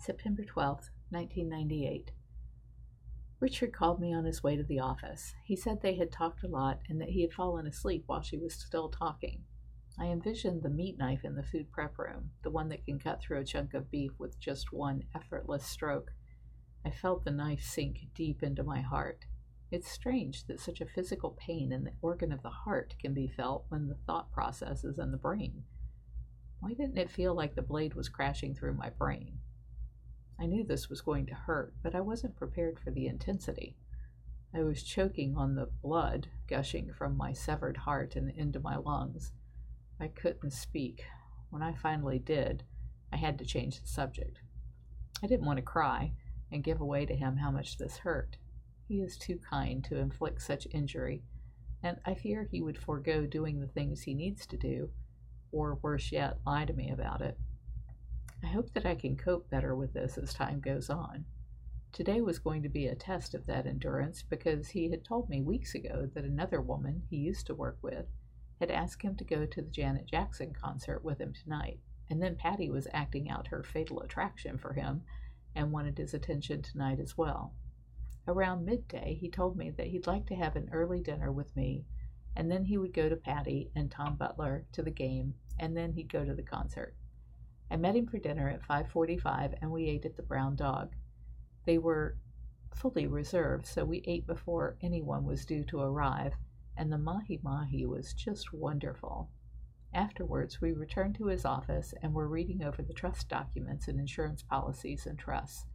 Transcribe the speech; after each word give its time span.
September 0.00 0.42
12th, 0.42 0.88
1998. 1.10 2.12
Richard 3.38 3.70
called 3.74 4.00
me 4.00 4.14
on 4.14 4.24
his 4.24 4.42
way 4.42 4.56
to 4.56 4.62
the 4.62 4.80
office. 4.80 5.34
He 5.44 5.54
said 5.54 5.82
they 5.82 5.96
had 5.96 6.10
talked 6.10 6.42
a 6.42 6.48
lot 6.48 6.80
and 6.88 6.98
that 7.02 7.10
he 7.10 7.20
had 7.20 7.34
fallen 7.34 7.66
asleep 7.66 8.04
while 8.06 8.22
she 8.22 8.38
was 8.38 8.54
still 8.54 8.88
talking. 8.88 9.44
I 9.98 10.06
envisioned 10.06 10.62
the 10.62 10.70
meat 10.70 10.96
knife 10.96 11.22
in 11.22 11.34
the 11.34 11.42
food 11.42 11.70
prep 11.70 11.98
room, 11.98 12.30
the 12.42 12.50
one 12.50 12.70
that 12.70 12.86
can 12.86 12.98
cut 12.98 13.20
through 13.20 13.40
a 13.40 13.44
chunk 13.44 13.74
of 13.74 13.90
beef 13.90 14.12
with 14.18 14.40
just 14.40 14.72
one 14.72 15.04
effortless 15.14 15.66
stroke. 15.66 16.12
I 16.82 16.90
felt 16.90 17.26
the 17.26 17.30
knife 17.30 17.62
sink 17.62 17.98
deep 18.14 18.42
into 18.42 18.62
my 18.62 18.80
heart. 18.80 19.26
It's 19.70 19.90
strange 19.90 20.46
that 20.46 20.60
such 20.60 20.80
a 20.80 20.86
physical 20.86 21.36
pain 21.38 21.72
in 21.72 21.84
the 21.84 21.92
organ 22.00 22.32
of 22.32 22.42
the 22.42 22.48
heart 22.48 22.94
can 22.98 23.12
be 23.12 23.28
felt 23.28 23.66
when 23.68 23.88
the 23.88 23.98
thought 24.06 24.32
process 24.32 24.82
is 24.82 24.98
in 24.98 25.10
the 25.10 25.18
brain. 25.18 25.64
Why 26.60 26.70
didn't 26.70 26.96
it 26.96 27.10
feel 27.10 27.34
like 27.34 27.54
the 27.54 27.60
blade 27.60 27.92
was 27.92 28.08
crashing 28.08 28.54
through 28.54 28.74
my 28.74 28.88
brain? 28.88 29.40
I 30.40 30.46
knew 30.46 30.64
this 30.64 30.88
was 30.88 31.02
going 31.02 31.26
to 31.26 31.34
hurt, 31.34 31.74
but 31.82 31.94
I 31.94 32.00
wasn't 32.00 32.36
prepared 32.36 32.80
for 32.80 32.90
the 32.90 33.06
intensity. 33.06 33.76
I 34.54 34.62
was 34.62 34.82
choking 34.82 35.36
on 35.36 35.54
the 35.54 35.68
blood 35.82 36.28
gushing 36.48 36.92
from 36.92 37.16
my 37.16 37.34
severed 37.34 37.76
heart 37.76 38.16
and 38.16 38.30
into 38.30 38.58
my 38.58 38.76
lungs. 38.76 39.32
I 40.00 40.08
couldn't 40.08 40.52
speak. 40.52 41.04
When 41.50 41.62
I 41.62 41.74
finally 41.74 42.18
did, 42.18 42.64
I 43.12 43.16
had 43.16 43.38
to 43.38 43.44
change 43.44 43.80
the 43.80 43.86
subject. 43.86 44.40
I 45.22 45.26
didn't 45.26 45.46
want 45.46 45.58
to 45.58 45.62
cry 45.62 46.12
and 46.50 46.64
give 46.64 46.80
away 46.80 47.04
to 47.04 47.14
him 47.14 47.36
how 47.36 47.50
much 47.50 47.76
this 47.76 47.98
hurt. 47.98 48.38
He 48.88 49.02
is 49.02 49.18
too 49.18 49.38
kind 49.48 49.84
to 49.84 49.98
inflict 49.98 50.40
such 50.40 50.66
injury, 50.72 51.22
and 51.82 51.98
I 52.06 52.14
fear 52.14 52.48
he 52.50 52.62
would 52.62 52.78
forego 52.78 53.26
doing 53.26 53.60
the 53.60 53.68
things 53.68 54.02
he 54.02 54.14
needs 54.14 54.46
to 54.46 54.56
do, 54.56 54.90
or 55.52 55.78
worse 55.82 56.10
yet, 56.10 56.38
lie 56.46 56.64
to 56.64 56.72
me 56.72 56.90
about 56.90 57.20
it. 57.20 57.38
I 58.42 58.46
hope 58.46 58.72
that 58.72 58.86
I 58.86 58.94
can 58.94 59.16
cope 59.16 59.50
better 59.50 59.74
with 59.74 59.92
this 59.92 60.16
as 60.16 60.32
time 60.32 60.60
goes 60.60 60.88
on. 60.88 61.26
Today 61.92 62.20
was 62.20 62.38
going 62.38 62.62
to 62.62 62.68
be 62.68 62.86
a 62.86 62.94
test 62.94 63.34
of 63.34 63.46
that 63.46 63.66
endurance 63.66 64.22
because 64.22 64.68
he 64.68 64.90
had 64.90 65.04
told 65.04 65.28
me 65.28 65.42
weeks 65.42 65.74
ago 65.74 66.08
that 66.14 66.24
another 66.24 66.60
woman 66.60 67.02
he 67.10 67.16
used 67.16 67.46
to 67.48 67.54
work 67.54 67.78
with 67.82 68.06
had 68.60 68.70
asked 68.70 69.02
him 69.02 69.16
to 69.16 69.24
go 69.24 69.44
to 69.44 69.60
the 69.60 69.70
Janet 69.70 70.06
Jackson 70.06 70.52
concert 70.52 71.04
with 71.04 71.18
him 71.18 71.32
tonight, 71.32 71.80
and 72.08 72.22
then 72.22 72.36
Patty 72.36 72.70
was 72.70 72.86
acting 72.92 73.28
out 73.28 73.48
her 73.48 73.62
fatal 73.62 74.00
attraction 74.00 74.56
for 74.56 74.72
him 74.72 75.02
and 75.54 75.72
wanted 75.72 75.98
his 75.98 76.14
attention 76.14 76.62
tonight 76.62 77.00
as 77.00 77.18
well. 77.18 77.52
Around 78.26 78.64
midday, 78.64 79.18
he 79.20 79.28
told 79.28 79.56
me 79.56 79.70
that 79.70 79.88
he'd 79.88 80.06
like 80.06 80.26
to 80.26 80.34
have 80.34 80.56
an 80.56 80.68
early 80.72 81.00
dinner 81.00 81.32
with 81.32 81.54
me, 81.56 81.84
and 82.36 82.50
then 82.50 82.64
he 82.64 82.78
would 82.78 82.94
go 82.94 83.08
to 83.08 83.16
Patty 83.16 83.70
and 83.74 83.90
Tom 83.90 84.16
Butler 84.16 84.64
to 84.72 84.82
the 84.82 84.90
game, 84.90 85.34
and 85.58 85.76
then 85.76 85.92
he'd 85.92 86.12
go 86.12 86.24
to 86.24 86.34
the 86.34 86.42
concert. 86.42 86.94
I 87.70 87.76
met 87.76 87.94
him 87.94 88.06
for 88.06 88.18
dinner 88.18 88.48
at 88.48 88.62
5:45 88.62 89.54
and 89.62 89.70
we 89.70 89.86
ate 89.86 90.04
at 90.04 90.16
the 90.16 90.22
Brown 90.22 90.56
Dog. 90.56 90.94
They 91.64 91.78
were 91.78 92.16
fully 92.74 93.06
reserved, 93.06 93.66
so 93.66 93.84
we 93.84 94.02
ate 94.06 94.26
before 94.26 94.76
anyone 94.80 95.24
was 95.24 95.44
due 95.44 95.64
to 95.64 95.80
arrive, 95.80 96.34
and 96.76 96.90
the 96.90 96.98
mahi 96.98 97.38
mahi 97.42 97.86
was 97.86 98.14
just 98.14 98.52
wonderful. 98.52 99.30
Afterwards, 99.92 100.60
we 100.60 100.72
returned 100.72 101.16
to 101.16 101.26
his 101.26 101.44
office 101.44 101.94
and 102.00 102.14
were 102.14 102.28
reading 102.28 102.62
over 102.62 102.82
the 102.82 102.94
trust 102.94 103.28
documents 103.28 103.88
and 103.88 103.98
insurance 103.98 104.42
policies 104.42 105.06
and 105.06 105.18
trusts. 105.18 105.66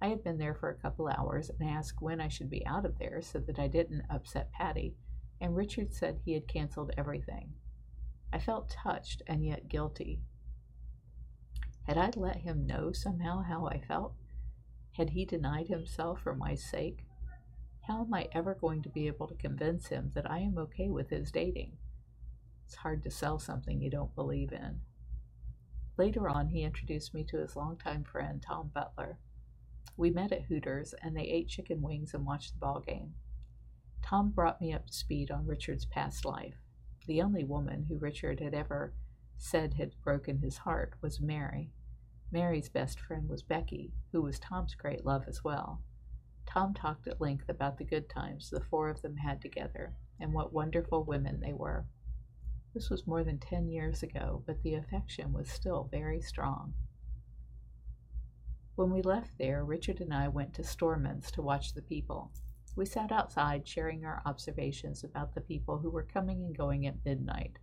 I 0.00 0.08
had 0.08 0.22
been 0.22 0.38
there 0.38 0.54
for 0.54 0.70
a 0.70 0.78
couple 0.78 1.08
hours 1.08 1.50
and 1.50 1.68
asked 1.68 2.02
when 2.02 2.20
I 2.20 2.28
should 2.28 2.50
be 2.50 2.66
out 2.66 2.84
of 2.84 2.98
there 2.98 3.20
so 3.22 3.38
that 3.40 3.58
I 3.58 3.66
didn't 3.66 4.06
upset 4.10 4.52
Patty, 4.52 4.96
and 5.40 5.56
Richard 5.56 5.92
said 5.92 6.20
he 6.24 6.32
had 6.32 6.48
canceled 6.48 6.92
everything. 6.96 7.54
I 8.32 8.38
felt 8.38 8.68
touched 8.68 9.22
and 9.26 9.44
yet 9.44 9.68
guilty. 9.68 10.20
Had 11.86 11.98
I 11.98 12.10
let 12.16 12.38
him 12.38 12.66
know 12.66 12.90
somehow 12.90 13.42
how 13.42 13.68
I 13.68 13.80
felt? 13.80 14.14
Had 14.96 15.10
he 15.10 15.24
denied 15.24 15.68
himself 15.68 16.20
for 16.20 16.34
my 16.34 16.56
sake? 16.56 17.04
How 17.82 18.00
am 18.00 18.12
I 18.12 18.28
ever 18.32 18.54
going 18.54 18.82
to 18.82 18.88
be 18.88 19.06
able 19.06 19.28
to 19.28 19.36
convince 19.36 19.86
him 19.86 20.10
that 20.16 20.28
I 20.28 20.40
am 20.40 20.58
okay 20.58 20.88
with 20.88 21.10
his 21.10 21.30
dating? 21.30 21.76
It's 22.64 22.74
hard 22.74 23.04
to 23.04 23.10
sell 23.12 23.38
something 23.38 23.80
you 23.80 23.88
don't 23.88 24.16
believe 24.16 24.50
in. 24.50 24.80
Later 25.96 26.28
on, 26.28 26.48
he 26.48 26.64
introduced 26.64 27.14
me 27.14 27.22
to 27.22 27.38
his 27.38 27.54
longtime 27.54 28.02
friend, 28.02 28.42
Tom 28.42 28.72
Butler. 28.74 29.18
We 29.96 30.10
met 30.10 30.32
at 30.32 30.42
Hooters 30.42 30.92
and 31.00 31.16
they 31.16 31.22
ate 31.22 31.48
chicken 31.48 31.82
wings 31.82 32.14
and 32.14 32.26
watched 32.26 32.54
the 32.54 32.58
ball 32.58 32.80
game. 32.80 33.14
Tom 34.02 34.30
brought 34.30 34.60
me 34.60 34.72
up 34.72 34.86
to 34.88 34.92
speed 34.92 35.30
on 35.30 35.46
Richard's 35.46 35.84
past 35.84 36.24
life. 36.24 36.56
The 37.06 37.22
only 37.22 37.44
woman 37.44 37.84
who 37.88 37.96
Richard 37.96 38.40
had 38.40 38.54
ever 38.54 38.92
said 39.38 39.74
had 39.74 39.94
broken 40.02 40.38
his 40.38 40.58
heart 40.58 40.94
was 41.00 41.20
Mary. 41.20 41.70
Mary's 42.32 42.68
best 42.68 43.00
friend 43.00 43.28
was 43.28 43.42
Becky, 43.42 43.92
who 44.12 44.22
was 44.22 44.38
Tom's 44.38 44.74
great 44.74 45.04
love 45.04 45.24
as 45.28 45.44
well. 45.44 45.82
Tom 46.46 46.74
talked 46.74 47.06
at 47.06 47.20
length 47.20 47.48
about 47.48 47.78
the 47.78 47.84
good 47.84 48.08
times 48.08 48.50
the 48.50 48.60
four 48.60 48.88
of 48.88 49.02
them 49.02 49.16
had 49.16 49.40
together 49.40 49.94
and 50.20 50.32
what 50.32 50.52
wonderful 50.52 51.04
women 51.04 51.40
they 51.40 51.52
were. 51.52 51.86
This 52.74 52.90
was 52.90 53.06
more 53.06 53.24
than 53.24 53.38
ten 53.38 53.68
years 53.68 54.02
ago, 54.02 54.42
but 54.46 54.62
the 54.62 54.74
affection 54.74 55.32
was 55.32 55.48
still 55.48 55.88
very 55.90 56.20
strong. 56.20 56.74
When 58.74 58.90
we 58.90 59.00
left 59.00 59.38
there, 59.38 59.64
Richard 59.64 60.00
and 60.00 60.12
I 60.12 60.28
went 60.28 60.52
to 60.54 60.62
Storman's 60.62 61.30
to 61.32 61.42
watch 61.42 61.72
the 61.72 61.82
people. 61.82 62.32
We 62.76 62.84
sat 62.84 63.10
outside 63.10 63.66
sharing 63.66 64.04
our 64.04 64.20
observations 64.26 65.02
about 65.02 65.34
the 65.34 65.40
people 65.40 65.78
who 65.78 65.88
were 65.88 66.02
coming 66.02 66.44
and 66.44 66.56
going 66.56 66.86
at 66.86 67.04
midnight. 67.04 67.58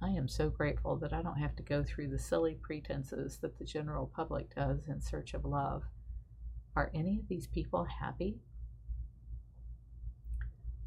I 0.00 0.10
am 0.10 0.28
so 0.28 0.48
grateful 0.48 0.96
that 0.98 1.12
I 1.12 1.22
don't 1.22 1.38
have 1.38 1.56
to 1.56 1.62
go 1.62 1.82
through 1.82 2.08
the 2.08 2.20
silly 2.20 2.54
pretenses 2.54 3.38
that 3.38 3.58
the 3.58 3.64
general 3.64 4.06
public 4.14 4.54
does 4.54 4.86
in 4.86 5.00
search 5.00 5.34
of 5.34 5.44
love. 5.44 5.82
Are 6.76 6.92
any 6.94 7.18
of 7.18 7.26
these 7.26 7.48
people 7.48 7.84
happy? 7.84 8.38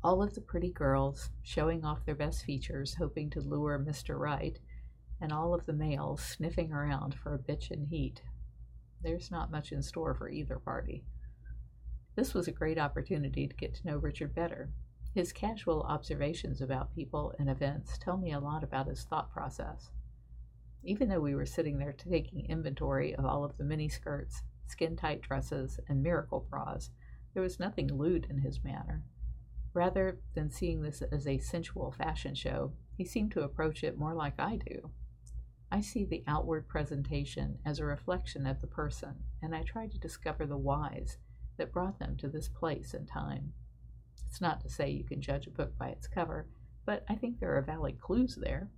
All 0.02 0.24
of 0.24 0.34
the 0.34 0.42
pretty 0.42 0.72
girls 0.72 1.30
showing 1.44 1.84
off 1.84 2.06
their 2.06 2.16
best 2.16 2.46
features, 2.46 2.96
hoping 2.96 3.30
to 3.32 3.42
lure 3.42 3.78
Mr. 3.78 4.18
Right, 4.18 4.58
and 5.20 5.34
all 5.34 5.54
of 5.54 5.66
the 5.66 5.74
males 5.74 6.22
sniffing 6.22 6.72
around 6.72 7.14
for 7.14 7.36
a 7.36 7.40
bitch 7.40 7.70
in 7.70 7.86
heat. 7.88 8.22
There's 9.04 9.30
not 9.30 9.52
much 9.52 9.74
in 9.74 9.84
store 9.84 10.16
for 10.16 10.30
either 10.30 10.58
party. 10.58 11.04
This 12.16 12.34
was 12.34 12.48
a 12.48 12.52
great 12.52 12.80
opportunity 12.80 13.48
to 13.48 13.56
get 13.56 13.76
to 13.76 13.88
know 13.88 13.98
Richard 13.98 14.34
better. 14.34 14.70
His 15.14 15.34
casual 15.34 15.84
observations 15.84 16.62
about 16.62 16.96
people 16.96 17.34
and 17.38 17.50
events 17.50 17.98
tell 17.98 18.18
me 18.18 18.32
a 18.32 18.40
lot 18.40 18.64
about 18.64 18.88
his 18.88 19.04
thought 19.04 19.30
process. 19.30 19.92
Even 20.84 21.10
though 21.10 21.20
we 21.20 21.36
were 21.36 21.46
sitting 21.46 21.78
there 21.78 21.92
taking 21.92 22.46
inventory 22.46 23.14
of 23.14 23.26
all 23.26 23.44
of 23.44 23.58
the 23.58 23.66
mini 23.66 23.90
skirts, 23.90 24.42
skin 24.68 24.96
tight 24.96 25.22
dresses, 25.22 25.80
and 25.90 26.02
miracle 26.02 26.48
bras, 26.50 26.92
there 27.34 27.44
was 27.44 27.60
nothing 27.60 27.88
lewd 27.88 28.26
in 28.30 28.38
his 28.38 28.64
manner. 28.64 29.04
Rather 29.74 30.20
than 30.34 30.50
seeing 30.50 30.82
this 30.82 31.02
as 31.02 31.28
a 31.28 31.40
sensual 31.40 31.92
fashion 31.92 32.34
show, 32.34 32.72
he 32.96 33.04
seemed 33.04 33.32
to 33.32 33.44
approach 33.44 33.84
it 33.84 33.98
more 33.98 34.14
like 34.14 34.40
I 34.40 34.58
do. 34.58 34.92
I 35.70 35.82
see 35.82 36.06
the 36.06 36.24
outward 36.26 36.68
presentation 36.68 37.60
as 37.66 37.80
a 37.80 37.86
reflection 37.86 38.46
of 38.46 38.62
the 38.62 38.68
person, 38.68 39.24
and 39.42 39.54
I 39.54 39.64
try 39.64 39.88
to 39.88 40.00
discover 40.00 40.46
the 40.46 40.58
whys 40.58 41.18
that 41.58 41.72
brought 41.72 42.00
them 42.00 42.16
to 42.18 42.30
this 42.30 42.48
place 42.48 42.94
and 42.94 43.08
time. 43.08 43.54
It's 44.32 44.40
not 44.40 44.62
to 44.62 44.70
say 44.70 44.90
you 44.90 45.04
can 45.04 45.20
judge 45.20 45.46
a 45.46 45.52
book 45.52 45.78
by 45.78 45.90
its 45.90 46.08
cover, 46.08 46.48
but 46.86 47.04
I 47.10 47.16
think 47.16 47.42
there 47.42 47.58
are 47.58 47.62
valid 47.62 48.00
clues 48.00 48.38
there. 48.42 48.70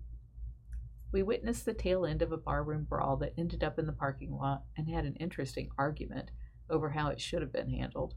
We 1.11 1.21
witnessed 1.21 1.65
the 1.65 1.75
tail 1.75 2.07
end 2.07 2.23
of 2.23 2.31
a 2.31 2.37
barroom 2.37 2.85
brawl 2.85 3.17
that 3.17 3.35
ended 3.37 3.63
up 3.63 3.77
in 3.77 3.85
the 3.85 3.93
parking 3.93 4.35
lot 4.35 4.63
and 4.75 4.89
had 4.89 5.05
an 5.05 5.15
interesting 5.17 5.69
argument 5.77 6.31
over 6.71 6.89
how 6.89 7.09
it 7.09 7.21
should 7.21 7.43
have 7.43 7.53
been 7.53 7.69
handled. 7.69 8.15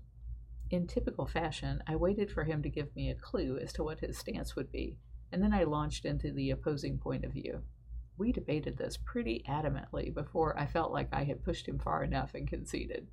In 0.71 0.87
typical 0.87 1.27
fashion, 1.27 1.83
I 1.87 1.97
waited 1.97 2.33
for 2.33 2.45
him 2.45 2.63
to 2.63 2.71
give 2.71 2.97
me 2.97 3.11
a 3.11 3.15
clue 3.15 3.59
as 3.59 3.71
to 3.75 3.85
what 3.85 4.01
his 4.01 4.17
stance 4.17 4.57
would 4.57 4.73
be, 4.73 4.97
and 5.31 5.43
then 5.43 5.53
I 5.53 5.65
launched 5.65 6.07
into 6.07 6.33
the 6.33 6.53
opposing 6.53 6.97
point 6.97 7.27
of 7.27 7.35
view. 7.35 7.61
We 8.17 8.33
debated 8.33 8.79
this 8.79 8.97
pretty 8.97 9.45
adamantly 9.47 10.09
before 10.15 10.59
I 10.59 10.65
felt 10.65 10.91
like 10.91 11.11
I 11.13 11.25
had 11.25 11.45
pushed 11.45 11.69
him 11.69 11.79
far 11.79 12.03
enough 12.03 12.35
and 12.35 12.49
conceded. 12.49 13.09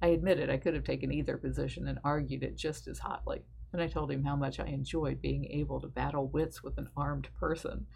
I 0.00 0.08
admitted 0.08 0.48
I 0.48 0.58
could 0.58 0.74
have 0.74 0.84
taken 0.84 1.12
either 1.12 1.36
position 1.36 1.88
and 1.88 1.98
argued 2.04 2.44
it 2.44 2.56
just 2.56 2.86
as 2.86 3.00
hotly, 3.00 3.42
and 3.72 3.82
I 3.82 3.88
told 3.88 4.10
him 4.10 4.24
how 4.24 4.36
much 4.36 4.60
I 4.60 4.66
enjoyed 4.66 5.20
being 5.20 5.46
able 5.46 5.80
to 5.80 5.88
battle 5.88 6.28
wits 6.28 6.62
with 6.62 6.78
an 6.78 6.88
armed 6.96 7.28
person. 7.38 7.86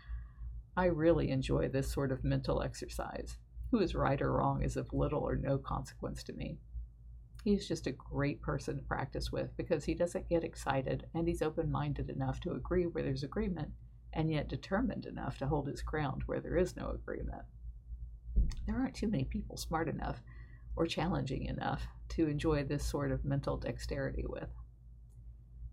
I 0.76 0.87
really 0.87 1.31
enjoy 1.31 1.69
this 1.69 1.93
sort 1.93 2.10
of 2.10 2.25
mental 2.25 2.62
exercise. 2.62 3.38
Who 3.70 3.78
is 3.78 3.94
right 3.94 4.20
or 4.20 4.32
wrong 4.32 4.62
is 4.62 4.76
of 4.76 4.93
little 4.93 5.20
or 5.20 5.37
no 5.37 5.58
consequence 5.58 6.22
to 6.25 6.32
me. 6.32 6.58
He's 7.44 7.66
just 7.66 7.87
a 7.87 7.93
great 7.93 8.43
person 8.43 8.76
to 8.76 8.82
practice 8.82 9.32
with 9.32 9.56
because 9.56 9.84
he 9.84 9.94
doesn't 9.94 10.28
get 10.28 10.44
excited 10.44 11.06
and 11.14 11.26
he's 11.26 11.43
open 11.43 11.70
minded 11.70 12.10
enough 12.10 12.40
to 12.40 12.52
agree 12.52 12.87
where 12.87 13.02
there's 13.02 13.25
agreement 13.25 13.70
and 14.12 14.31
yet 14.31 14.49
determined 14.49 15.06
enough 15.06 15.38
to 15.38 15.46
hold 15.46 15.66
his 15.66 15.82
ground 15.82 16.22
where 16.26 16.40
there 16.40 16.56
is 16.56 16.76
no 16.76 16.90
agreement. 16.90 17.43
There 18.66 18.76
aren't 18.76 18.94
too 18.94 19.08
many 19.08 19.25
people 19.25 19.56
smart 19.56 19.88
enough 19.88 20.22
or 20.76 20.86
challenging 20.86 21.44
enough 21.44 21.86
to 22.10 22.26
enjoy 22.26 22.64
this 22.64 22.84
sort 22.84 23.12
of 23.12 23.24
mental 23.24 23.56
dexterity 23.56 24.24
with. 24.26 24.50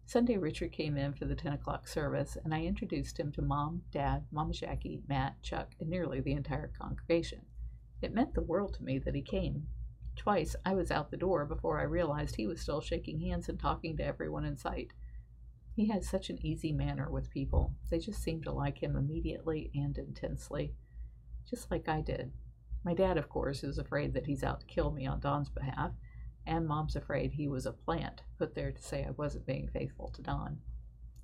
Sunday, 0.05 0.37
Richard 0.37 0.71
came 0.71 0.97
in 0.97 1.13
for 1.13 1.25
the 1.25 1.35
10 1.35 1.53
o'clock 1.53 1.87
service, 1.87 2.35
and 2.43 2.53
I 2.53 2.63
introduced 2.63 3.19
him 3.19 3.31
to 3.33 3.43
Mom, 3.43 3.83
Dad, 3.91 4.25
Mama 4.31 4.53
Jackie, 4.53 5.03
Matt, 5.07 5.39
Chuck, 5.43 5.75
and 5.79 5.87
nearly 5.87 6.19
the 6.19 6.31
entire 6.31 6.71
congregation. 6.79 7.41
It 8.01 8.13
meant 8.13 8.33
the 8.33 8.41
world 8.41 8.73
to 8.75 8.83
me 8.83 8.97
that 8.97 9.13
he 9.13 9.21
came. 9.21 9.67
Twice 10.15 10.55
I 10.65 10.73
was 10.73 10.89
out 10.89 11.11
the 11.11 11.17
door 11.17 11.45
before 11.45 11.79
I 11.79 11.83
realized 11.83 12.35
he 12.35 12.47
was 12.47 12.59
still 12.59 12.81
shaking 12.81 13.19
hands 13.19 13.49
and 13.49 13.59
talking 13.59 13.97
to 13.97 14.05
everyone 14.05 14.45
in 14.45 14.57
sight. 14.57 14.93
He 15.75 15.87
had 15.87 16.03
such 16.03 16.29
an 16.29 16.43
easy 16.45 16.73
manner 16.73 17.09
with 17.09 17.29
people. 17.29 17.75
They 17.89 17.99
just 17.99 18.21
seemed 18.21 18.43
to 18.45 18.51
like 18.51 18.81
him 18.81 18.95
immediately 18.95 19.69
and 19.75 19.97
intensely, 19.97 20.73
just 21.49 21.69
like 21.69 21.87
I 21.87 22.01
did. 22.01 22.31
My 22.83 22.93
dad, 22.93 23.17
of 23.17 23.29
course, 23.29 23.63
is 23.63 23.77
afraid 23.77 24.13
that 24.13 24.25
he's 24.25 24.43
out 24.43 24.61
to 24.61 24.65
kill 24.65 24.91
me 24.91 25.05
on 25.05 25.19
Don's 25.19 25.49
behalf, 25.49 25.91
and 26.45 26.65
Mom's 26.65 26.95
afraid 26.95 27.33
he 27.33 27.47
was 27.47 27.65
a 27.65 27.73
plant 27.73 28.23
put 28.37 28.55
there 28.55 28.71
to 28.71 28.81
say 28.81 29.03
I 29.03 29.11
wasn't 29.11 29.45
being 29.45 29.67
faithful 29.67 30.09
to 30.09 30.21
Don. 30.21 30.59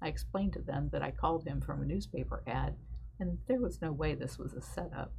I 0.02 0.10
explained 0.10 0.54
to 0.54 0.62
them 0.62 0.90
that 0.92 1.02
I 1.02 1.12
called 1.12 1.46
him 1.46 1.62
from 1.62 1.82
a 1.82 1.86
newspaper 1.86 2.44
ad, 2.46 2.76
and 3.20 3.40
there 3.48 3.62
was 3.62 3.82
no 3.82 3.92
way 3.92 4.14
this 4.14 4.38
was 4.38 4.54
a 4.54 4.62
setup. 4.62 5.14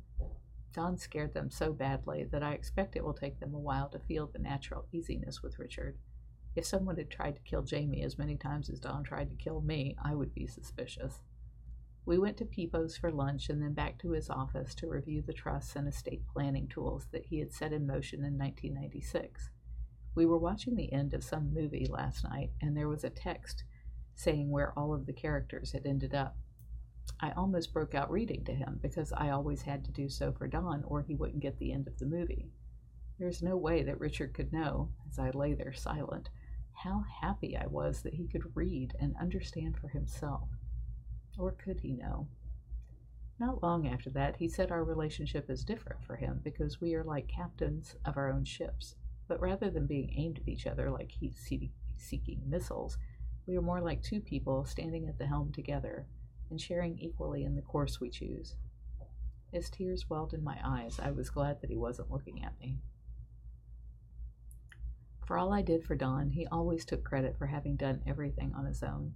Don 0.72 0.98
scared 0.98 1.32
them 1.32 1.50
so 1.50 1.72
badly 1.72 2.24
that 2.24 2.42
I 2.42 2.52
expect 2.52 2.96
it 2.96 3.04
will 3.04 3.14
take 3.14 3.40
them 3.40 3.54
a 3.54 3.58
while 3.58 3.88
to 3.88 3.98
feel 3.98 4.26
the 4.26 4.38
natural 4.38 4.86
easiness 4.92 5.42
with 5.42 5.58
Richard. 5.58 5.96
If 6.54 6.66
someone 6.66 6.98
had 6.98 7.10
tried 7.10 7.36
to 7.36 7.42
kill 7.42 7.62
Jamie 7.62 8.02
as 8.02 8.18
many 8.18 8.36
times 8.36 8.68
as 8.68 8.78
Don 8.78 9.02
tried 9.02 9.30
to 9.30 9.36
kill 9.36 9.62
me, 9.62 9.96
I 10.04 10.14
would 10.14 10.34
be 10.34 10.46
suspicious. 10.46 11.22
We 12.06 12.18
went 12.18 12.36
to 12.36 12.44
Peepo's 12.44 12.96
for 12.96 13.10
lunch 13.10 13.48
and 13.48 13.60
then 13.60 13.72
back 13.72 13.98
to 13.98 14.12
his 14.12 14.30
office 14.30 14.76
to 14.76 14.88
review 14.88 15.24
the 15.26 15.32
trusts 15.32 15.74
and 15.74 15.88
estate 15.88 16.22
planning 16.32 16.68
tools 16.68 17.08
that 17.10 17.26
he 17.26 17.40
had 17.40 17.52
set 17.52 17.72
in 17.72 17.84
motion 17.84 18.20
in 18.20 18.38
1996. 18.38 19.50
We 20.14 20.24
were 20.24 20.38
watching 20.38 20.76
the 20.76 20.92
end 20.92 21.14
of 21.14 21.24
some 21.24 21.52
movie 21.52 21.88
last 21.90 22.22
night, 22.22 22.52
and 22.62 22.76
there 22.76 22.88
was 22.88 23.02
a 23.02 23.10
text 23.10 23.64
saying 24.14 24.50
where 24.50 24.72
all 24.78 24.94
of 24.94 25.06
the 25.06 25.12
characters 25.12 25.72
had 25.72 25.84
ended 25.84 26.14
up. 26.14 26.36
I 27.20 27.32
almost 27.32 27.72
broke 27.72 27.94
out 27.96 28.10
reading 28.10 28.44
to 28.44 28.54
him 28.54 28.78
because 28.80 29.12
I 29.12 29.30
always 29.30 29.62
had 29.62 29.84
to 29.86 29.90
do 29.90 30.08
so 30.08 30.30
for 30.30 30.46
Don 30.46 30.84
or 30.84 31.02
he 31.02 31.16
wouldn't 31.16 31.42
get 31.42 31.58
the 31.58 31.72
end 31.72 31.88
of 31.88 31.98
the 31.98 32.06
movie. 32.06 32.50
There's 33.18 33.42
no 33.42 33.56
way 33.56 33.82
that 33.82 33.98
Richard 33.98 34.32
could 34.32 34.52
know, 34.52 34.90
as 35.10 35.18
I 35.18 35.30
lay 35.30 35.54
there 35.54 35.72
silent, 35.72 36.28
how 36.72 37.04
happy 37.20 37.56
I 37.56 37.66
was 37.66 38.02
that 38.02 38.14
he 38.14 38.28
could 38.28 38.54
read 38.54 38.94
and 39.00 39.16
understand 39.20 39.76
for 39.76 39.88
himself. 39.88 40.48
Or 41.38 41.52
could 41.52 41.80
he 41.80 41.92
know? 41.92 42.28
Not 43.38 43.62
long 43.62 43.86
after 43.86 44.08
that, 44.10 44.36
he 44.36 44.48
said 44.48 44.70
our 44.70 44.82
relationship 44.82 45.50
is 45.50 45.64
different 45.64 46.02
for 46.02 46.16
him 46.16 46.40
because 46.42 46.80
we 46.80 46.94
are 46.94 47.04
like 47.04 47.28
captains 47.28 47.94
of 48.04 48.16
our 48.16 48.30
own 48.32 48.44
ships. 48.44 48.96
But 49.28 49.40
rather 49.40 49.70
than 49.70 49.86
being 49.86 50.14
aimed 50.16 50.38
at 50.38 50.48
each 50.48 50.66
other 50.66 50.90
like 50.90 51.10
heat 51.10 51.36
seeking 51.36 52.40
missiles, 52.46 52.96
we 53.46 53.56
are 53.56 53.62
more 53.62 53.80
like 53.80 54.02
two 54.02 54.20
people 54.20 54.64
standing 54.64 55.08
at 55.08 55.18
the 55.18 55.26
helm 55.26 55.52
together 55.52 56.06
and 56.50 56.60
sharing 56.60 56.98
equally 56.98 57.44
in 57.44 57.54
the 57.54 57.62
course 57.62 58.00
we 58.00 58.08
choose. 58.08 58.56
As 59.52 59.68
tears 59.68 60.08
welled 60.08 60.32
in 60.32 60.42
my 60.42 60.58
eyes, 60.64 60.98
I 61.02 61.10
was 61.10 61.30
glad 61.30 61.60
that 61.60 61.70
he 61.70 61.76
wasn't 61.76 62.10
looking 62.10 62.42
at 62.42 62.58
me. 62.58 62.78
For 65.26 65.36
all 65.36 65.52
I 65.52 65.62
did 65.62 65.84
for 65.84 65.96
Don, 65.96 66.30
he 66.30 66.46
always 66.46 66.84
took 66.84 67.04
credit 67.04 67.36
for 67.36 67.46
having 67.46 67.76
done 67.76 68.02
everything 68.06 68.54
on 68.54 68.64
his 68.64 68.82
own. 68.82 69.14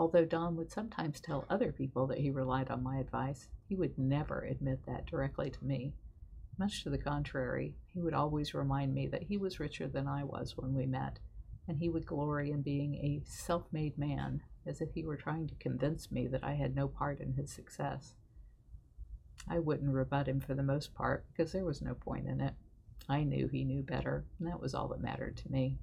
Although 0.00 0.24
Don 0.24 0.56
would 0.56 0.72
sometimes 0.72 1.20
tell 1.20 1.44
other 1.50 1.72
people 1.72 2.06
that 2.06 2.16
he 2.16 2.30
relied 2.30 2.70
on 2.70 2.82
my 2.82 2.96
advice, 2.96 3.50
he 3.68 3.76
would 3.76 3.98
never 3.98 4.40
admit 4.40 4.86
that 4.86 5.04
directly 5.04 5.50
to 5.50 5.62
me. 5.62 5.92
Much 6.56 6.82
to 6.82 6.88
the 6.88 6.96
contrary, 6.96 7.76
he 7.86 8.00
would 8.00 8.14
always 8.14 8.54
remind 8.54 8.94
me 8.94 9.06
that 9.08 9.24
he 9.24 9.36
was 9.36 9.60
richer 9.60 9.86
than 9.86 10.08
I 10.08 10.24
was 10.24 10.56
when 10.56 10.74
we 10.74 10.86
met, 10.86 11.18
and 11.68 11.76
he 11.76 11.90
would 11.90 12.06
glory 12.06 12.50
in 12.50 12.62
being 12.62 12.94
a 12.94 13.20
self 13.26 13.70
made 13.72 13.98
man, 13.98 14.42
as 14.64 14.80
if 14.80 14.90
he 14.94 15.04
were 15.04 15.18
trying 15.18 15.48
to 15.48 15.54
convince 15.56 16.10
me 16.10 16.26
that 16.28 16.44
I 16.44 16.54
had 16.54 16.74
no 16.74 16.88
part 16.88 17.20
in 17.20 17.34
his 17.34 17.50
success. 17.50 18.14
I 19.46 19.58
wouldn't 19.58 19.92
rebut 19.92 20.28
him 20.28 20.40
for 20.40 20.54
the 20.54 20.62
most 20.62 20.94
part, 20.94 21.26
because 21.28 21.52
there 21.52 21.66
was 21.66 21.82
no 21.82 21.92
point 21.92 22.26
in 22.26 22.40
it. 22.40 22.54
I 23.06 23.22
knew 23.22 23.48
he 23.48 23.64
knew 23.64 23.82
better, 23.82 24.24
and 24.38 24.48
that 24.48 24.62
was 24.62 24.74
all 24.74 24.88
that 24.88 25.02
mattered 25.02 25.36
to 25.36 25.52
me. 25.52 25.76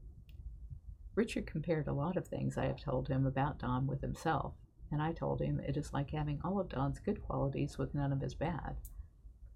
Richard 1.18 1.48
compared 1.48 1.88
a 1.88 1.94
lot 1.94 2.16
of 2.16 2.28
things 2.28 2.60
I 2.60 2.66
have 2.66 2.80
told 2.80 3.08
him 3.08 3.26
about 3.26 3.58
Don 3.58 3.88
with 3.88 4.02
himself, 4.02 4.54
and 4.92 5.02
I 5.02 5.14
told 5.14 5.42
him 5.42 5.60
it 5.60 5.76
is 5.76 5.92
like 5.92 6.12
having 6.12 6.40
all 6.44 6.60
of 6.60 6.70
Don's 6.70 7.00
good 7.00 7.24
qualities 7.24 7.76
with 7.76 7.96
none 7.96 8.14
of 8.14 8.22
his 8.22 8.36
bad. 8.36 8.76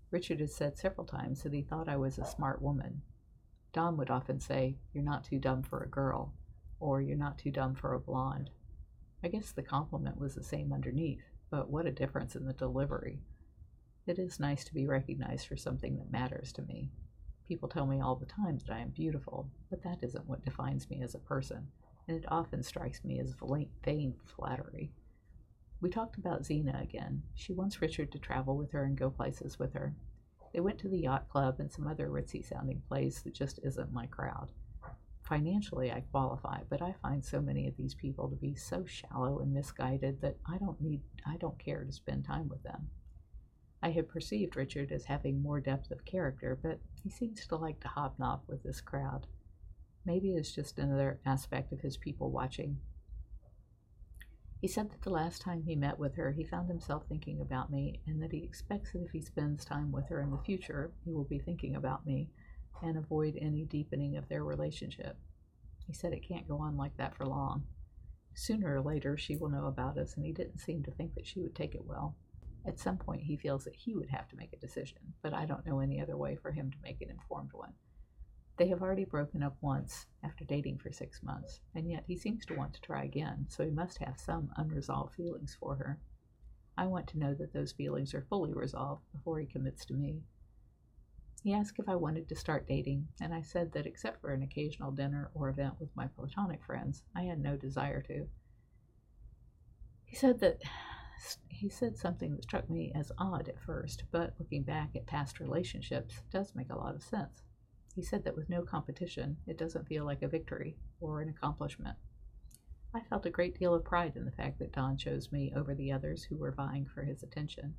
Richard 0.09 0.39
has 0.39 0.55
said 0.55 0.75
several 0.75 1.05
times 1.05 1.43
that 1.43 1.53
he 1.53 1.61
thought 1.61 1.87
I 1.87 1.97
was 1.97 2.17
a 2.17 2.25
smart 2.25 2.63
woman. 2.63 3.03
Don 3.73 3.95
would 3.97 4.09
often 4.09 4.39
say, 4.39 4.79
You're 4.91 5.03
not 5.03 5.23
too 5.23 5.37
dumb 5.37 5.61
for 5.61 5.83
a 5.83 5.87
girl, 5.87 6.33
or 6.79 6.99
You're 6.99 7.15
not 7.15 7.37
too 7.37 7.51
dumb 7.51 7.75
for 7.75 7.93
a 7.93 7.99
blonde. 7.99 8.49
I 9.23 9.27
guess 9.27 9.51
the 9.51 9.61
compliment 9.61 10.17
was 10.19 10.33
the 10.33 10.43
same 10.43 10.73
underneath, 10.73 11.25
but 11.51 11.69
what 11.69 11.85
a 11.85 11.91
difference 11.91 12.35
in 12.35 12.45
the 12.47 12.53
delivery. 12.53 13.21
It 14.07 14.17
is 14.17 14.39
nice 14.39 14.63
to 14.63 14.73
be 14.73 14.87
recognized 14.87 15.45
for 15.45 15.57
something 15.57 15.97
that 15.97 16.11
matters 16.11 16.51
to 16.53 16.63
me. 16.63 16.89
People 17.51 17.67
tell 17.67 17.85
me 17.85 17.99
all 17.99 18.15
the 18.15 18.25
time 18.25 18.57
that 18.59 18.73
I 18.73 18.79
am 18.79 18.91
beautiful, 18.91 19.45
but 19.69 19.83
that 19.83 20.01
isn't 20.01 20.25
what 20.25 20.45
defines 20.45 20.89
me 20.89 21.01
as 21.03 21.15
a 21.15 21.19
person, 21.19 21.67
and 22.07 22.15
it 22.15 22.23
often 22.29 22.63
strikes 22.63 23.03
me 23.03 23.19
as 23.19 23.35
vain 23.83 24.15
flattery. 24.23 24.93
We 25.81 25.89
talked 25.89 26.17
about 26.17 26.45
Zena 26.45 26.79
again. 26.81 27.23
She 27.35 27.51
wants 27.51 27.81
Richard 27.81 28.09
to 28.13 28.19
travel 28.19 28.55
with 28.55 28.71
her 28.71 28.85
and 28.85 28.97
go 28.97 29.09
places 29.09 29.59
with 29.59 29.73
her. 29.73 29.93
They 30.53 30.61
went 30.61 30.79
to 30.79 30.87
the 30.87 30.99
yacht 30.99 31.27
club 31.27 31.59
and 31.59 31.69
some 31.69 31.87
other 31.87 32.07
ritzy 32.07 32.41
sounding 32.41 32.83
place 32.87 33.19
that 33.23 33.33
just 33.33 33.59
isn't 33.63 33.91
my 33.91 34.05
crowd. 34.05 34.53
Financially, 35.21 35.91
I 35.91 36.05
qualify, 36.09 36.61
but 36.69 36.81
I 36.81 36.95
find 37.01 37.21
so 37.21 37.41
many 37.41 37.67
of 37.67 37.75
these 37.75 37.95
people 37.95 38.29
to 38.29 38.35
be 38.37 38.55
so 38.55 38.85
shallow 38.85 39.39
and 39.39 39.53
misguided 39.53 40.21
that 40.21 40.37
I 40.45 40.57
don't 40.57 40.79
need, 40.79 41.01
I 41.25 41.35
don't 41.35 41.59
care 41.59 41.83
to 41.83 41.91
spend 41.91 42.23
time 42.23 42.47
with 42.47 42.63
them. 42.63 42.87
I 43.83 43.89
had 43.89 44.09
perceived 44.09 44.55
Richard 44.55 44.91
as 44.91 45.05
having 45.05 45.41
more 45.41 45.59
depth 45.59 45.89
of 45.91 46.05
character, 46.05 46.57
but 46.61 46.79
he 47.03 47.09
seems 47.09 47.47
to 47.47 47.55
like 47.55 47.79
to 47.79 47.87
hobnob 47.87 48.41
with 48.47 48.61
this 48.63 48.79
crowd. 48.79 49.25
Maybe 50.05 50.35
it's 50.35 50.51
just 50.51 50.77
another 50.77 51.19
aspect 51.25 51.71
of 51.71 51.81
his 51.81 51.97
people 51.97 52.31
watching. 52.31 52.79
He 54.59 54.67
said 54.67 54.91
that 54.91 55.01
the 55.01 55.09
last 55.09 55.41
time 55.41 55.63
he 55.63 55.75
met 55.75 55.97
with 55.97 56.15
her, 56.15 56.31
he 56.31 56.43
found 56.43 56.69
himself 56.69 57.03
thinking 57.07 57.41
about 57.41 57.71
me, 57.71 58.01
and 58.05 58.21
that 58.21 58.31
he 58.31 58.43
expects 58.43 58.91
that 58.91 59.01
if 59.01 59.09
he 59.09 59.21
spends 59.21 59.65
time 59.65 59.91
with 59.91 60.07
her 60.09 60.21
in 60.21 60.29
the 60.29 60.37
future, 60.37 60.91
he 61.03 61.11
will 61.11 61.23
be 61.23 61.39
thinking 61.39 61.75
about 61.75 62.05
me 62.05 62.29
and 62.83 62.97
avoid 62.97 63.35
any 63.41 63.65
deepening 63.65 64.17
of 64.17 64.29
their 64.29 64.43
relationship. 64.43 65.17
He 65.87 65.93
said 65.93 66.13
it 66.13 66.27
can't 66.27 66.47
go 66.47 66.57
on 66.57 66.77
like 66.77 66.95
that 66.97 67.15
for 67.15 67.25
long. 67.25 67.63
Sooner 68.35 68.75
or 68.75 68.81
later, 68.81 69.17
she 69.17 69.35
will 69.35 69.49
know 69.49 69.65
about 69.65 69.97
us, 69.97 70.15
and 70.15 70.23
he 70.23 70.31
didn't 70.31 70.59
seem 70.59 70.83
to 70.83 70.91
think 70.91 71.15
that 71.15 71.25
she 71.25 71.41
would 71.41 71.55
take 71.55 71.73
it 71.73 71.85
well. 71.85 72.15
At 72.65 72.79
some 72.79 72.97
point, 72.97 73.23
he 73.23 73.37
feels 73.37 73.63
that 73.63 73.75
he 73.75 73.95
would 73.95 74.09
have 74.09 74.27
to 74.29 74.35
make 74.35 74.53
a 74.53 74.57
decision, 74.57 75.13
but 75.21 75.33
I 75.33 75.45
don't 75.45 75.65
know 75.65 75.79
any 75.79 75.99
other 75.99 76.15
way 76.15 76.35
for 76.35 76.51
him 76.51 76.69
to 76.71 76.77
make 76.83 77.01
an 77.01 77.09
informed 77.09 77.53
one. 77.53 77.73
They 78.57 78.67
have 78.67 78.81
already 78.81 79.05
broken 79.05 79.41
up 79.41 79.57
once 79.61 80.05
after 80.23 80.45
dating 80.45 80.77
for 80.77 80.91
six 80.91 81.23
months, 81.23 81.61
and 81.73 81.89
yet 81.89 82.03
he 82.05 82.15
seems 82.15 82.45
to 82.45 82.55
want 82.55 82.73
to 82.75 82.81
try 82.81 83.03
again, 83.03 83.47
so 83.49 83.63
he 83.63 83.71
must 83.71 83.97
have 83.97 84.19
some 84.19 84.51
unresolved 84.57 85.15
feelings 85.15 85.57
for 85.59 85.75
her. 85.77 85.99
I 86.77 86.85
want 86.85 87.07
to 87.07 87.17
know 87.17 87.33
that 87.33 87.53
those 87.53 87.71
feelings 87.71 88.13
are 88.13 88.27
fully 88.29 88.53
resolved 88.53 89.03
before 89.11 89.39
he 89.39 89.47
commits 89.47 89.83
to 89.85 89.93
me. 89.93 90.21
He 91.43 91.53
asked 91.53 91.79
if 91.79 91.89
I 91.89 91.95
wanted 91.95 92.29
to 92.29 92.35
start 92.35 92.67
dating, 92.67 93.07
and 93.19 93.33
I 93.33 93.41
said 93.41 93.71
that 93.73 93.87
except 93.87 94.21
for 94.21 94.31
an 94.31 94.43
occasional 94.43 94.91
dinner 94.91 95.31
or 95.33 95.49
event 95.49 95.79
with 95.79 95.89
my 95.95 96.07
platonic 96.07 96.63
friends, 96.63 97.01
I 97.15 97.23
had 97.23 97.39
no 97.39 97.57
desire 97.57 98.03
to. 98.03 98.27
He 100.05 100.15
said 100.15 100.39
that 100.41 100.61
he 101.49 101.69
said 101.69 101.97
something 101.97 102.35
that 102.35 102.43
struck 102.43 102.69
me 102.69 102.91
as 102.95 103.11
odd 103.17 103.47
at 103.47 103.59
first, 103.59 104.03
but 104.11 104.33
looking 104.39 104.63
back 104.63 104.95
at 104.95 105.05
past 105.05 105.39
relationships 105.39 106.21
does 106.31 106.55
make 106.55 106.71
a 106.71 106.77
lot 106.77 106.95
of 106.95 107.03
sense. 107.03 107.43
He 107.95 108.01
said 108.01 108.23
that 108.23 108.35
with 108.35 108.49
no 108.49 108.63
competition, 108.63 109.37
it 109.45 109.57
doesn't 109.57 109.87
feel 109.87 110.05
like 110.05 110.21
a 110.21 110.27
victory 110.27 110.77
or 110.99 111.21
an 111.21 111.29
accomplishment. 111.29 111.97
I 112.93 113.01
felt 113.01 113.25
a 113.25 113.29
great 113.29 113.57
deal 113.57 113.73
of 113.73 113.83
pride 113.83 114.15
in 114.15 114.25
the 114.25 114.31
fact 114.31 114.59
that 114.59 114.71
Don 114.71 114.97
chose 114.97 115.31
me 115.31 115.53
over 115.55 115.75
the 115.75 115.91
others 115.91 116.23
who 116.23 116.37
were 116.37 116.51
vying 116.51 116.85
for 116.85 117.03
his 117.03 117.23
attention. 117.23 117.75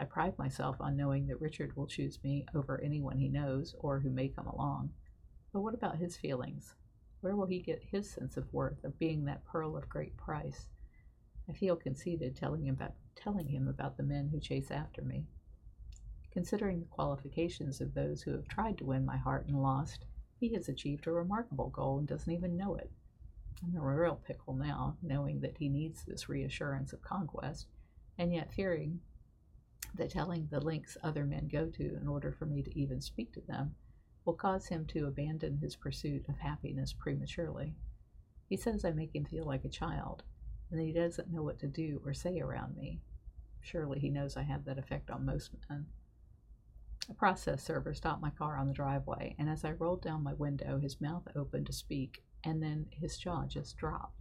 I 0.00 0.04
pride 0.04 0.36
myself 0.36 0.80
on 0.80 0.96
knowing 0.96 1.26
that 1.28 1.40
Richard 1.40 1.76
will 1.76 1.86
choose 1.86 2.18
me 2.24 2.46
over 2.54 2.80
anyone 2.80 3.18
he 3.18 3.28
knows 3.28 3.74
or 3.78 4.00
who 4.00 4.10
may 4.10 4.28
come 4.28 4.46
along. 4.46 4.90
But 5.52 5.60
what 5.60 5.74
about 5.74 5.98
his 5.98 6.16
feelings? 6.16 6.74
Where 7.20 7.36
will 7.36 7.46
he 7.46 7.60
get 7.60 7.84
his 7.84 8.10
sense 8.10 8.36
of 8.36 8.52
worth 8.52 8.82
of 8.84 8.98
being 8.98 9.24
that 9.26 9.44
pearl 9.44 9.76
of 9.76 9.88
great 9.88 10.16
price? 10.16 10.68
I 11.48 11.52
feel 11.52 11.76
conceited 11.76 12.36
telling 12.36 12.66
him 12.66 12.74
about 12.74 12.94
telling 13.14 13.48
him 13.48 13.68
about 13.68 13.96
the 13.96 14.02
men 14.02 14.28
who 14.28 14.40
chase 14.40 14.70
after 14.70 15.02
me. 15.02 15.26
Considering 16.30 16.80
the 16.80 16.86
qualifications 16.86 17.80
of 17.80 17.94
those 17.94 18.22
who 18.22 18.32
have 18.32 18.48
tried 18.48 18.78
to 18.78 18.84
win 18.84 19.04
my 19.04 19.16
heart 19.16 19.46
and 19.46 19.62
lost, 19.62 20.06
he 20.40 20.54
has 20.54 20.68
achieved 20.68 21.06
a 21.06 21.12
remarkable 21.12 21.68
goal 21.68 21.98
and 21.98 22.08
doesn't 22.08 22.32
even 22.32 22.56
know 22.56 22.74
it. 22.76 22.90
I'm 23.62 23.70
in 23.70 23.76
a 23.76 23.80
real 23.80 24.20
pickle 24.26 24.54
now, 24.54 24.96
knowing 25.02 25.40
that 25.40 25.58
he 25.58 25.68
needs 25.68 26.04
this 26.04 26.28
reassurance 26.28 26.92
of 26.92 27.02
conquest, 27.02 27.68
and 28.18 28.32
yet 28.32 28.52
fearing 28.52 29.00
that 29.94 30.10
telling 30.10 30.48
the 30.50 30.60
lengths 30.60 30.96
other 31.02 31.24
men 31.24 31.48
go 31.48 31.68
to 31.68 31.96
in 31.96 32.08
order 32.08 32.32
for 32.32 32.46
me 32.46 32.62
to 32.62 32.78
even 32.78 33.00
speak 33.00 33.32
to 33.34 33.40
them 33.42 33.74
will 34.24 34.34
cause 34.34 34.66
him 34.66 34.86
to 34.86 35.06
abandon 35.06 35.58
his 35.58 35.76
pursuit 35.76 36.28
of 36.28 36.38
happiness 36.38 36.92
prematurely. 36.92 37.74
He 38.48 38.56
says 38.56 38.84
I 38.84 38.92
make 38.92 39.14
him 39.14 39.24
feel 39.24 39.44
like 39.44 39.64
a 39.64 39.68
child, 39.68 40.22
and 40.72 40.80
he 40.80 40.92
doesn't 40.92 41.30
know 41.30 41.42
what 41.42 41.58
to 41.60 41.66
do 41.66 42.00
or 42.04 42.14
say 42.14 42.40
around 42.40 42.76
me. 42.76 43.00
Surely 43.60 44.00
he 44.00 44.08
knows 44.08 44.36
I 44.36 44.42
have 44.42 44.64
that 44.64 44.78
effect 44.78 45.10
on 45.10 45.26
most 45.26 45.50
men. 45.68 45.86
A 47.10 47.14
process 47.14 47.62
server 47.62 47.94
stopped 47.94 48.22
my 48.22 48.30
car 48.30 48.56
on 48.56 48.66
the 48.66 48.72
driveway, 48.72 49.36
and 49.38 49.50
as 49.50 49.64
I 49.64 49.72
rolled 49.72 50.02
down 50.02 50.22
my 50.22 50.32
window, 50.32 50.78
his 50.78 51.00
mouth 51.00 51.28
opened 51.36 51.66
to 51.66 51.72
speak, 51.72 52.24
and 52.42 52.62
then 52.62 52.86
his 52.90 53.18
jaw 53.18 53.44
just 53.44 53.76
dropped. 53.76 54.16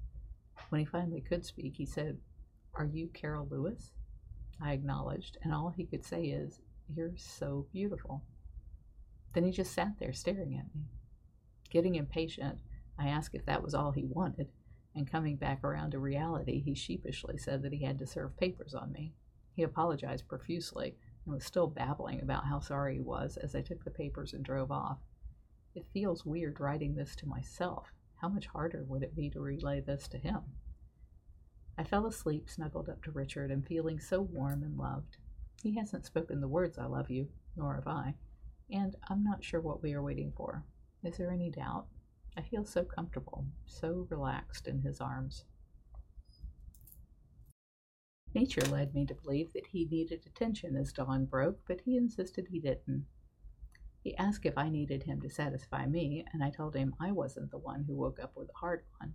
When 0.69 0.79
he 0.79 0.85
finally 0.85 1.21
could 1.21 1.45
speak, 1.45 1.77
he 1.77 1.85
said, 1.85 2.19
Are 2.73 2.85
you 2.85 3.07
Carol 3.13 3.47
Lewis? 3.49 3.93
I 4.61 4.73
acknowledged, 4.73 5.37
and 5.41 5.53
all 5.53 5.69
he 5.69 5.85
could 5.85 6.03
say 6.03 6.25
is, 6.25 6.59
You're 6.93 7.15
so 7.15 7.67
beautiful. 7.71 8.23
Then 9.33 9.45
he 9.45 9.51
just 9.51 9.73
sat 9.73 9.93
there 9.99 10.13
staring 10.13 10.57
at 10.57 10.75
me. 10.75 10.83
Getting 11.69 11.95
impatient, 11.95 12.59
I 12.99 13.07
asked 13.07 13.35
if 13.35 13.45
that 13.45 13.63
was 13.63 13.73
all 13.73 13.91
he 13.91 14.03
wanted, 14.03 14.49
and 14.95 15.09
coming 15.09 15.35
back 15.37 15.63
around 15.63 15.91
to 15.91 15.99
reality, 15.99 16.61
he 16.61 16.73
sheepishly 16.73 17.37
said 17.37 17.61
that 17.61 17.73
he 17.73 17.83
had 17.83 17.99
to 17.99 18.07
serve 18.07 18.37
papers 18.37 18.73
on 18.73 18.91
me. 18.91 19.13
He 19.55 19.63
apologized 19.63 20.27
profusely 20.27 20.95
and 21.25 21.33
was 21.33 21.45
still 21.45 21.67
babbling 21.67 22.21
about 22.21 22.45
how 22.45 22.59
sorry 22.59 22.95
he 22.95 23.01
was 23.01 23.37
as 23.37 23.55
I 23.55 23.61
took 23.61 23.83
the 23.83 23.91
papers 23.91 24.33
and 24.33 24.43
drove 24.43 24.71
off. 24.71 24.99
It 25.75 25.85
feels 25.93 26.25
weird 26.25 26.59
writing 26.59 26.95
this 26.95 27.15
to 27.17 27.27
myself. 27.27 27.87
How 28.17 28.27
much 28.29 28.47
harder 28.47 28.83
would 28.83 29.03
it 29.03 29.15
be 29.15 29.29
to 29.29 29.39
relay 29.39 29.79
this 29.79 30.07
to 30.09 30.17
him? 30.17 30.41
I 31.77 31.83
fell 31.83 32.05
asleep, 32.05 32.49
snuggled 32.49 32.89
up 32.89 33.03
to 33.03 33.11
Richard, 33.11 33.49
and 33.49 33.65
feeling 33.65 33.99
so 33.99 34.21
warm 34.21 34.63
and 34.63 34.77
loved. 34.77 35.17
He 35.63 35.77
hasn't 35.77 36.05
spoken 36.05 36.41
the 36.41 36.47
words 36.47 36.77
I 36.77 36.85
love 36.85 37.09
you, 37.09 37.29
nor 37.55 37.75
have 37.75 37.87
I, 37.87 38.15
and 38.69 38.95
I'm 39.09 39.23
not 39.23 39.43
sure 39.43 39.61
what 39.61 39.81
we 39.81 39.93
are 39.93 40.03
waiting 40.03 40.33
for. 40.35 40.63
Is 41.03 41.17
there 41.17 41.31
any 41.31 41.49
doubt? 41.49 41.87
I 42.37 42.41
feel 42.41 42.65
so 42.65 42.83
comfortable, 42.83 43.45
so 43.65 44.07
relaxed 44.09 44.67
in 44.67 44.81
his 44.81 45.01
arms. 45.01 45.45
Nature 48.33 48.61
led 48.61 48.93
me 48.93 49.05
to 49.05 49.13
believe 49.13 49.51
that 49.53 49.67
he 49.67 49.85
needed 49.85 50.23
attention 50.25 50.77
as 50.77 50.93
dawn 50.93 51.25
broke, 51.25 51.59
but 51.67 51.81
he 51.81 51.97
insisted 51.97 52.47
he 52.47 52.59
didn't. 52.59 53.05
He 54.03 54.15
asked 54.15 54.45
if 54.45 54.57
I 54.57 54.69
needed 54.69 55.03
him 55.03 55.21
to 55.21 55.29
satisfy 55.29 55.85
me, 55.85 56.25
and 56.31 56.41
I 56.41 56.49
told 56.49 56.75
him 56.75 56.95
I 56.99 57.11
wasn't 57.11 57.51
the 57.51 57.57
one 57.57 57.83
who 57.83 57.95
woke 57.95 58.19
up 58.19 58.35
with 58.35 58.49
a 58.49 58.59
hard 58.59 58.83
one. 58.99 59.13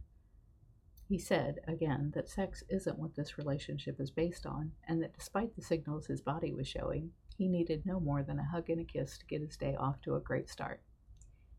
He 1.08 1.18
said, 1.18 1.60
again, 1.66 2.12
that 2.14 2.28
sex 2.28 2.62
isn't 2.68 2.98
what 2.98 3.14
this 3.14 3.38
relationship 3.38 4.00
is 4.00 4.10
based 4.10 4.44
on, 4.44 4.72
and 4.86 5.02
that 5.02 5.16
despite 5.16 5.56
the 5.56 5.62
signals 5.62 6.06
his 6.06 6.20
body 6.20 6.52
was 6.52 6.68
showing, 6.68 7.12
he 7.38 7.48
needed 7.48 7.86
no 7.86 7.98
more 7.98 8.22
than 8.22 8.38
a 8.38 8.44
hug 8.44 8.68
and 8.68 8.80
a 8.80 8.84
kiss 8.84 9.16
to 9.18 9.26
get 9.26 9.40
his 9.40 9.56
day 9.56 9.74
off 9.76 10.00
to 10.02 10.14
a 10.14 10.20
great 10.20 10.48
start. 10.48 10.82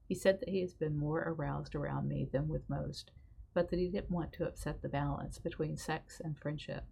He 0.07 0.15
said 0.15 0.39
that 0.39 0.49
he 0.49 0.61
has 0.61 0.73
been 0.73 0.97
more 0.97 1.21
aroused 1.27 1.75
around 1.75 2.07
me 2.07 2.29
than 2.31 2.47
with 2.47 2.69
most, 2.69 3.11
but 3.53 3.69
that 3.69 3.79
he 3.79 3.89
didn't 3.89 4.09
want 4.09 4.31
to 4.33 4.47
upset 4.47 4.81
the 4.81 4.87
balance 4.87 5.37
between 5.37 5.75
sex 5.75 6.21
and 6.23 6.37
friendship. 6.37 6.85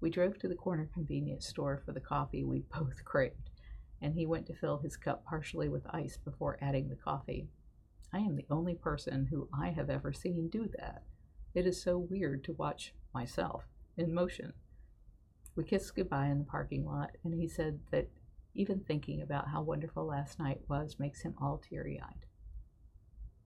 We 0.00 0.10
drove 0.10 0.38
to 0.40 0.48
the 0.48 0.54
corner 0.54 0.90
convenience 0.92 1.46
store 1.46 1.78
for 1.78 1.92
the 1.92 2.00
coffee 2.00 2.44
we 2.44 2.60
both 2.78 3.04
craved, 3.06 3.48
and 4.02 4.14
he 4.14 4.26
went 4.26 4.46
to 4.46 4.54
fill 4.54 4.78
his 4.78 4.98
cup 4.98 5.24
partially 5.24 5.70
with 5.70 5.86
ice 5.94 6.18
before 6.18 6.58
adding 6.60 6.88
the 6.90 6.96
coffee. 6.96 7.48
I 8.12 8.18
am 8.18 8.36
the 8.36 8.46
only 8.50 8.74
person 8.74 9.28
who 9.30 9.48
I 9.58 9.70
have 9.70 9.88
ever 9.88 10.12
seen 10.12 10.48
do 10.48 10.68
that. 10.78 11.04
It 11.54 11.66
is 11.66 11.80
so 11.82 11.96
weird 11.96 12.44
to 12.44 12.52
watch 12.52 12.94
myself 13.14 13.64
in 13.96 14.12
motion. 14.12 14.52
We 15.56 15.64
kissed 15.64 15.96
goodbye 15.96 16.26
in 16.26 16.38
the 16.38 16.44
parking 16.44 16.84
lot, 16.84 17.16
and 17.24 17.32
he 17.32 17.48
said 17.48 17.80
that 17.92 18.10
even 18.54 18.80
thinking 18.80 19.22
about 19.22 19.48
how 19.48 19.62
wonderful 19.62 20.04
last 20.04 20.38
night 20.38 20.60
was 20.68 20.98
makes 20.98 21.22
him 21.22 21.34
all 21.40 21.56
teary 21.58 21.98
eyed. 21.98 22.26